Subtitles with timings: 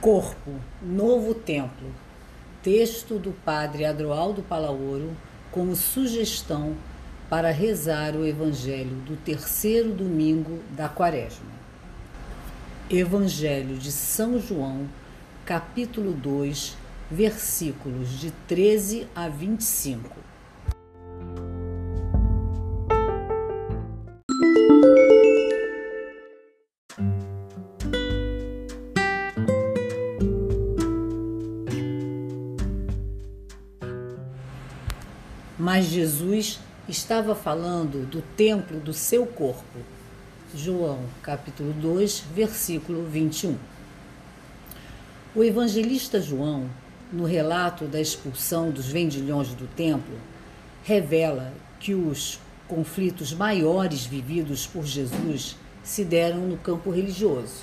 [0.00, 1.90] Corpo, Novo Templo.
[2.62, 5.14] Texto do Padre Adroaldo Palaoro
[5.50, 6.74] como sugestão
[7.28, 11.52] para rezar o Evangelho do terceiro domingo da Quaresma.
[12.88, 14.88] Evangelho de São João,
[15.44, 16.78] capítulo 2,
[17.10, 20.16] versículos de 13 a 25.
[35.80, 39.78] Mas Jesus estava falando do templo do seu corpo.
[40.54, 43.56] João, capítulo 2, versículo 21.
[45.34, 46.68] O evangelista João,
[47.10, 50.18] no relato da expulsão dos vendilhões do templo,
[50.84, 57.62] revela que os conflitos maiores vividos por Jesus se deram no campo religioso.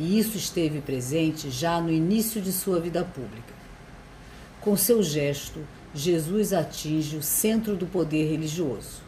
[0.00, 3.54] E isso esteve presente já no início de sua vida pública.
[4.60, 5.60] Com seu gesto,
[5.96, 9.00] Jesus atinge o centro do poder religioso.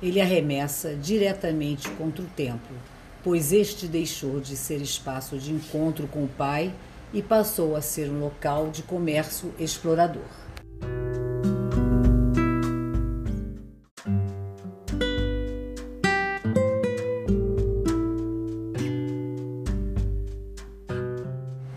[0.00, 2.76] Ele arremessa diretamente contra o templo,
[3.24, 6.72] pois este deixou de ser espaço de encontro com o Pai
[7.12, 10.22] e passou a ser um local de comércio explorador.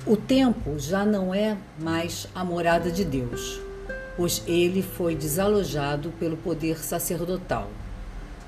[0.05, 3.66] O templo já não é mais a morada de Deus,
[4.17, 7.69] pois ele foi desalojado pelo poder sacerdotal.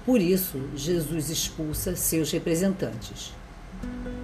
[0.05, 3.31] Por isso, Jesus expulsa seus representantes.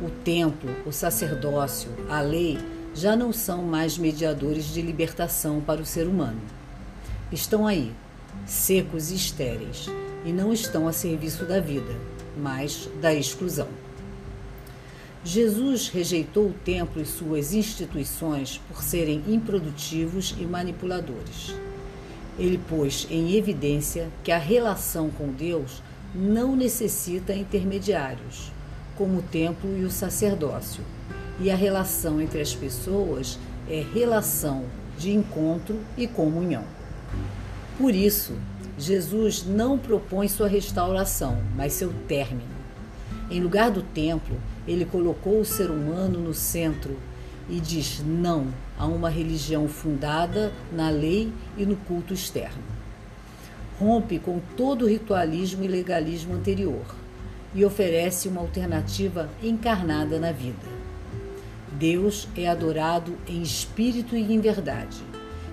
[0.04, 2.58] O templo, o sacerdócio, a lei
[2.96, 6.42] já não são mais mediadores de libertação para o ser humano.
[7.32, 7.94] Estão aí,
[8.46, 9.88] secos e estéreis,
[10.26, 11.96] e não estão a serviço da vida,
[12.36, 13.68] mas da exclusão.
[15.26, 21.56] Jesus rejeitou o templo e suas instituições por serem improdutivos e manipuladores.
[22.38, 25.82] Ele pôs em evidência que a relação com Deus
[26.14, 28.52] não necessita intermediários,
[28.96, 30.84] como o templo e o sacerdócio,
[31.40, 34.66] e a relação entre as pessoas é relação
[34.96, 36.66] de encontro e comunhão.
[37.80, 38.34] Por isso,
[38.78, 42.54] Jesus não propõe sua restauração, mas seu término.
[43.32, 44.38] Em lugar do templo,
[44.68, 46.98] ele colocou o ser humano no centro
[47.50, 52.64] e diz não a uma religião fundada na lei e no culto externo.
[53.80, 56.86] Rompe com todo o ritualismo e legalismo anterior
[57.54, 60.76] e oferece uma alternativa encarnada na vida.
[61.72, 64.98] Deus é adorado em espírito e em verdade,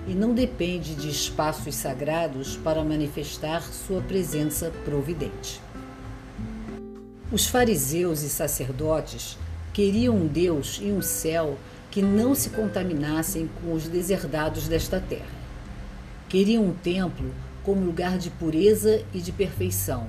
[0.07, 5.62] e não depende de espaços sagrados para manifestar sua presença providente.
[7.33, 9.39] Os fariseus e sacerdotes
[9.73, 11.57] queriam um Deus e um céu
[11.89, 15.33] que não se contaminassem com os deserdados desta terra.
[16.29, 17.33] Queriam um templo
[17.63, 20.05] como lugar de pureza e de perfeição,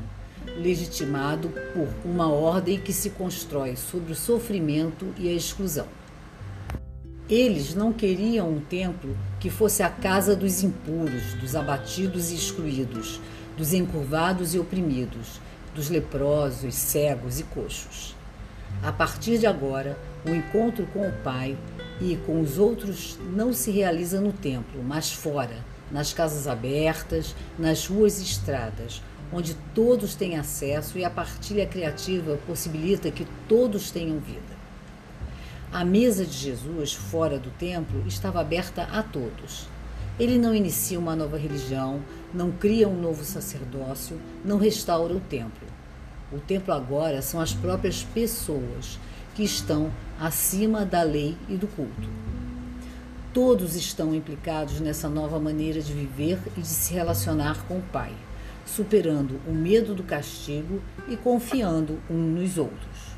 [0.58, 5.86] legitimado por uma ordem que se constrói sobre o sofrimento e a exclusão.
[7.26, 13.18] Eles não queriam um templo que fosse a casa dos impuros, dos abatidos e excluídos,
[13.56, 15.40] dos encurvados e oprimidos,
[15.74, 18.14] dos leprosos, cegos e coxos.
[18.82, 21.56] A partir de agora, o encontro com o Pai
[22.00, 25.56] e com os outros não se realiza no templo, mas fora,
[25.90, 29.02] nas casas abertas, nas ruas e estradas,
[29.32, 34.54] onde todos têm acesso e a partilha criativa possibilita que todos tenham vida.
[35.72, 39.66] A mesa de Jesus, fora do templo, estava aberta a todos.
[40.19, 42.00] Ele não inicia uma nova religião,
[42.32, 45.66] não cria um novo sacerdócio, não restaura o templo.
[46.32, 48.98] O templo agora são as próprias pessoas
[49.34, 52.08] que estão acima da lei e do culto.
[53.32, 58.12] Todos estão implicados nessa nova maneira de viver e de se relacionar com o Pai,
[58.64, 63.14] superando o medo do castigo e confiando uns nos outros.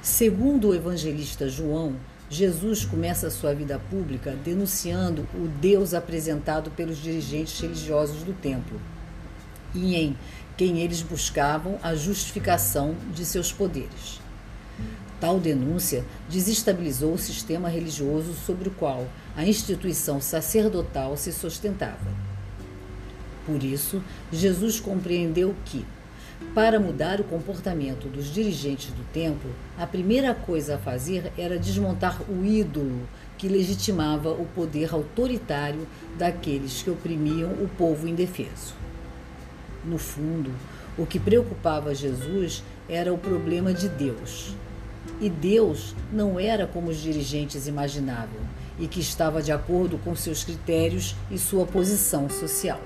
[0.00, 1.94] Segundo o evangelista João,
[2.34, 8.80] Jesus começa sua vida pública denunciando o Deus apresentado pelos dirigentes religiosos do templo
[9.72, 10.16] e em
[10.56, 14.20] quem eles buscavam a justificação de seus poderes.
[15.20, 22.10] Tal denúncia desestabilizou o sistema religioso sobre o qual a instituição sacerdotal se sustentava.
[23.46, 24.02] Por isso,
[24.32, 25.86] Jesus compreendeu que,
[26.54, 32.20] para mudar o comportamento dos dirigentes do templo, a primeira coisa a fazer era desmontar
[32.28, 35.86] o ídolo que legitimava o poder autoritário
[36.16, 38.74] daqueles que oprimiam o povo indefeso.
[39.84, 40.50] No fundo,
[40.96, 44.54] o que preocupava Jesus era o problema de Deus.
[45.20, 48.40] E Deus não era como os dirigentes imaginavam
[48.78, 52.80] e que estava de acordo com seus critérios e sua posição social.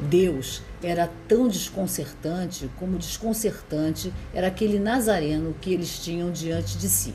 [0.00, 7.14] Deus era tão desconcertante como desconcertante era aquele nazareno que eles tinham diante de si.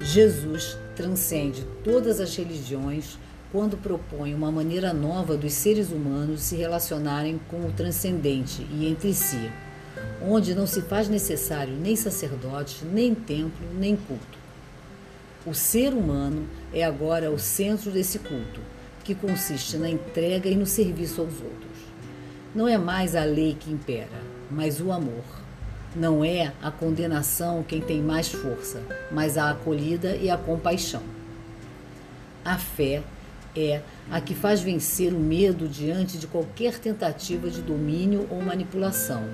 [0.00, 3.18] Jesus transcende todas as religiões
[3.50, 9.14] quando propõe uma maneira nova dos seres humanos se relacionarem com o transcendente e entre
[9.14, 9.50] si,
[10.22, 14.38] onde não se faz necessário nem sacerdote, nem templo, nem culto.
[15.46, 18.60] O ser humano é agora o centro desse culto,
[19.02, 21.67] que consiste na entrega e no serviço aos outros.
[22.54, 25.24] Não é mais a lei que impera, mas o amor.
[25.94, 28.80] Não é a condenação quem tem mais força,
[29.12, 31.02] mas a acolhida e a compaixão.
[32.42, 33.02] A fé
[33.54, 39.24] é a que faz vencer o medo diante de qualquer tentativa de domínio ou manipulação.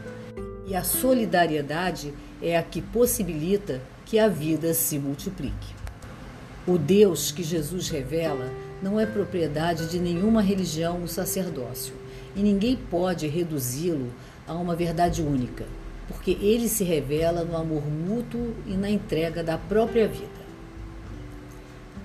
[0.67, 2.13] E a solidariedade
[2.43, 5.75] é a que possibilita que a vida se multiplique.
[6.67, 8.51] O Deus que Jesus revela
[8.83, 11.95] não é propriedade de nenhuma religião ou sacerdócio,
[12.35, 14.13] e ninguém pode reduzi-lo
[14.47, 15.65] a uma verdade única,
[16.09, 20.45] porque ele se revela no amor mútuo e na entrega da própria vida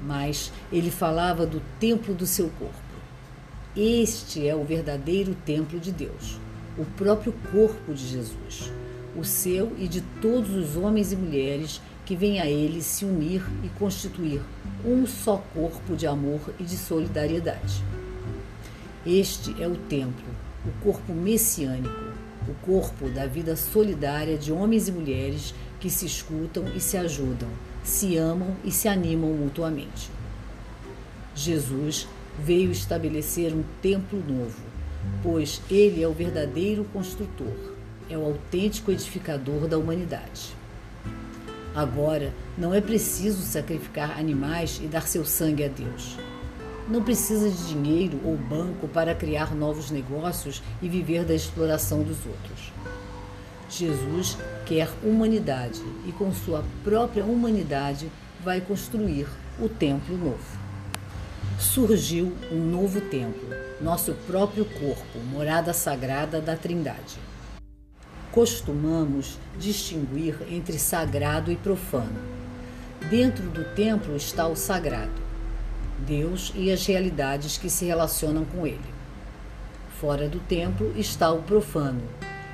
[0.04, 2.74] mas ele falava do templo do seu corpo.
[3.76, 6.40] Este é o verdadeiro templo de Deus,
[6.78, 8.72] o próprio corpo de Jesus,
[9.16, 13.44] o seu e de todos os homens e mulheres que vêm a ele se unir
[13.64, 14.42] e constituir
[14.84, 17.84] um só corpo de amor e de solidariedade.
[19.06, 20.28] Este é o templo,
[20.66, 22.14] o corpo messiânico,
[22.48, 27.50] o corpo da vida solidária de homens e mulheres que se escutam e se ajudam
[27.84, 30.10] se amam e se animam mutuamente.
[31.36, 32.08] Jesus
[32.38, 34.62] veio estabelecer um templo novo,
[35.24, 37.76] pois ele é o verdadeiro construtor,
[38.10, 40.56] é o autêntico edificador da humanidade.
[41.76, 46.18] Agora, não é preciso sacrificar animais e dar seu sangue a Deus.
[46.90, 52.18] Não precisa de dinheiro ou banco para criar novos negócios e viver da exploração dos
[52.26, 52.74] outros.
[53.70, 58.12] Jesus quer humanidade e, com sua própria humanidade,
[58.44, 59.28] vai construir
[59.60, 60.60] o templo novo.
[61.60, 63.50] Surgiu um novo templo,
[63.80, 67.20] nosso próprio corpo, morada sagrada da Trindade.
[68.32, 72.20] Costumamos distinguir entre sagrado e profano.
[73.12, 75.29] Dentro do templo está o sagrado,
[76.10, 78.82] Deus e as realidades que se relacionam com ele.
[80.02, 82.02] Fora do templo está o profano,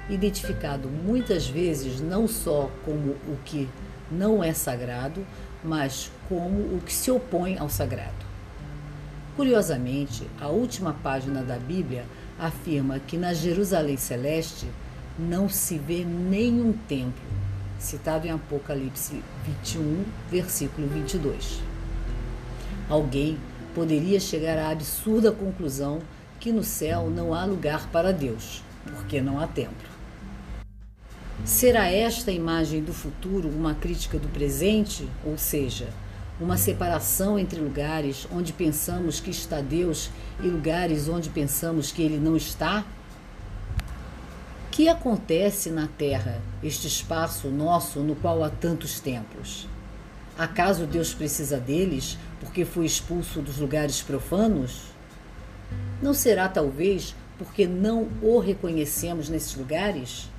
[0.10, 3.70] identificado muitas vezes não só como o que
[4.12, 5.26] não é sagrado,
[5.64, 8.26] mas como o que se opõe ao sagrado.
[9.38, 12.06] Curiosamente, a última página da Bíblia
[12.38, 14.68] afirma que na Jerusalém Celeste
[15.18, 17.14] não se vê nenhum templo,
[17.80, 21.75] citado em Apocalipse 21, versículo 22.
[22.90, 23.38] Alguém
[23.74, 26.00] poderia chegar à absurda conclusão
[26.40, 29.90] que no céu não há lugar para Deus, porque não há templo.
[31.44, 35.90] Será esta imagem do futuro uma crítica do presente, ou seja,
[36.40, 40.10] uma separação entre lugares onde pensamos que está Deus
[40.40, 42.86] e lugares onde pensamos que ele não está?
[44.68, 49.68] O que acontece na Terra, este espaço nosso no qual há tantos templos?
[50.38, 54.84] Acaso Deus precisa deles porque foi expulso dos lugares profanos?
[56.02, 60.30] Não será talvez porque não o reconhecemos nesses lugares?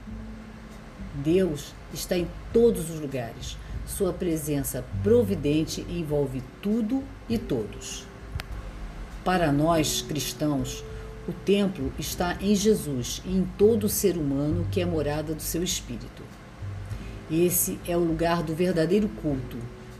[1.15, 3.57] Deus está em todos os lugares.
[3.87, 8.07] Sua presença providente envolve tudo e todos.
[9.25, 10.85] Para nós cristãos,
[11.27, 15.63] o templo está em Jesus e em todo ser humano que é morada do seu
[15.63, 16.23] espírito.
[17.31, 19.57] Esse é o lugar do verdadeiro culto,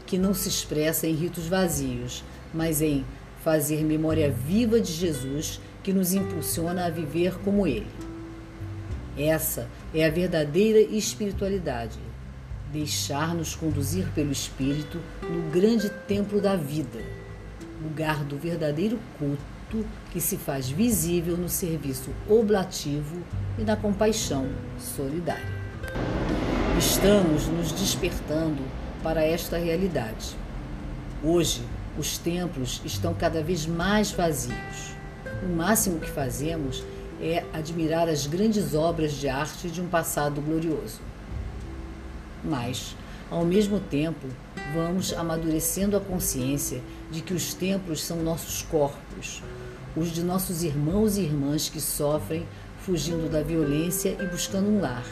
[0.07, 2.23] que não se expressa em ritos vazios,
[2.53, 3.05] mas em
[3.43, 7.87] fazer memória viva de Jesus que nos impulsiona a viver como ele.
[9.17, 11.99] Essa é a verdadeira espiritualidade.
[12.71, 16.99] Deixar-nos conduzir pelo Espírito no grande templo da vida,
[17.81, 23.21] lugar do verdadeiro culto que se faz visível no serviço oblativo
[23.57, 24.47] e na compaixão
[24.77, 25.57] solidária.
[26.77, 28.61] Estamos nos despertando
[29.07, 30.35] para esta realidade.
[31.23, 31.61] Hoje,
[31.97, 34.97] os templos estão cada vez mais vazios.
[35.41, 36.83] O máximo que fazemos
[37.21, 40.99] é admirar as grandes obras de arte de um passado glorioso.
[42.43, 42.97] Mas,
[43.31, 44.27] ao mesmo tempo,
[44.73, 49.41] vamos amadurecendo a consciência de que os templos são nossos corpos,
[49.95, 52.45] os de nossos irmãos e irmãs que sofrem
[52.81, 55.05] fugindo da violência e buscando um lar,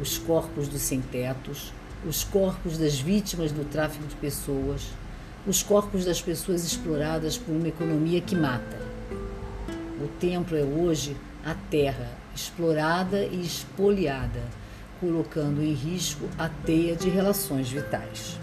[0.00, 1.72] os corpos dos sem-tetos,
[2.06, 4.88] os corpos das vítimas do tráfico de pessoas,
[5.46, 8.78] os corpos das pessoas exploradas por uma economia que mata.
[10.00, 14.42] O templo é hoje a terra explorada e espoliada,
[15.00, 18.38] colocando em risco a teia de relações vitais.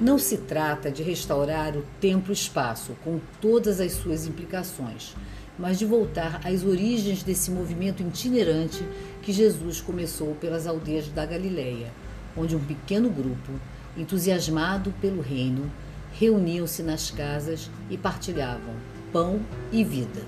[0.00, 5.14] Não se trata de restaurar o templo-espaço com todas as suas implicações,
[5.58, 8.82] mas de voltar às origens desse movimento itinerante
[9.22, 11.92] que Jesus começou pelas aldeias da Galileia,
[12.36, 13.52] onde um pequeno grupo,
[13.96, 15.70] entusiasmado pelo reino,
[16.12, 18.74] reuniam-se nas casas e partilhavam
[19.12, 19.40] pão
[19.72, 20.22] e vida.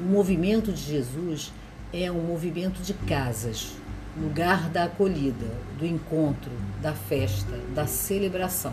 [0.00, 1.52] O movimento de Jesus
[1.92, 3.72] é um movimento de casas,
[4.20, 5.46] lugar da acolhida,
[5.78, 8.72] do encontro, da festa, da celebração.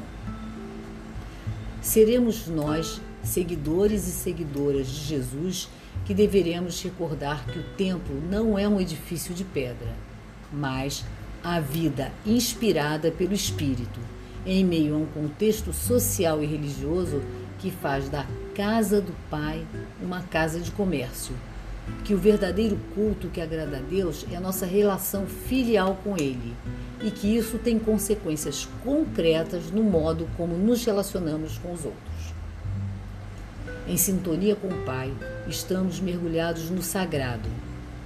[1.81, 5.69] Seremos nós, seguidores e seguidoras de Jesus,
[6.05, 9.93] que deveremos recordar que o templo não é um edifício de pedra,
[10.51, 11.05] mas
[11.43, 13.99] a vida inspirada pelo Espírito,
[14.45, 17.21] em meio a um contexto social e religioso
[17.59, 18.25] que faz da
[18.55, 19.65] casa do Pai
[20.01, 21.35] uma casa de comércio.
[22.03, 26.55] Que o verdadeiro culto que agrada a Deus é a nossa relação filial com Ele
[27.03, 32.10] e que isso tem consequências concretas no modo como nos relacionamos com os outros.
[33.87, 35.11] Em sintonia com o Pai,
[35.47, 37.49] estamos mergulhados no sagrado,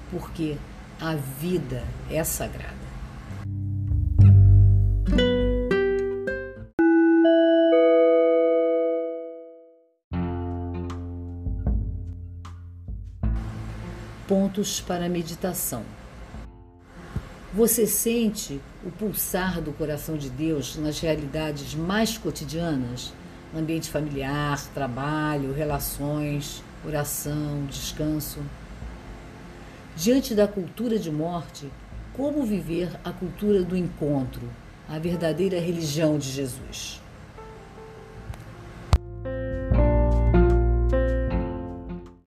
[0.10, 0.58] porque
[1.00, 2.74] a vida é sagrada.
[14.28, 15.84] Pontos para meditação.
[17.54, 23.14] Você sente o pulsar do coração de Deus nas realidades mais cotidianas?
[23.56, 28.42] Ambiente familiar, trabalho, relações, oração, descanso.
[29.96, 31.72] Diante da cultura de morte,
[32.12, 34.42] como viver a cultura do encontro,
[34.90, 37.02] a verdadeira religião de Jesus?